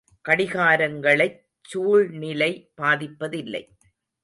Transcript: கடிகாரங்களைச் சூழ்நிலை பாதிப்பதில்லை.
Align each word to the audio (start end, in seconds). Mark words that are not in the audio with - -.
கடிகாரங்களைச் 0.25 1.37
சூழ்நிலை 1.65 2.51
பாதிப்பதில்லை. 2.81 3.63